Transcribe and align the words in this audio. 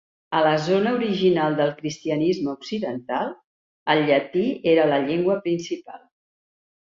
A 0.35 0.39
la 0.45 0.51
zona 0.67 0.91
original 0.99 1.57
del 1.59 1.73
cristianisme 1.81 2.49
occidental, 2.53 3.29
el 3.95 4.03
llatí 4.09 4.47
era 4.73 4.87
la 4.93 4.99
llengua 5.11 5.37
principal. 5.47 6.01